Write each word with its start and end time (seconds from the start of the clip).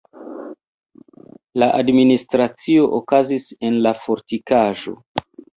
La 1.63 1.67
administracio 1.83 2.89
okazis 3.01 3.47
en 3.71 3.81
la 3.89 3.95
fortikaĵo. 4.07 4.99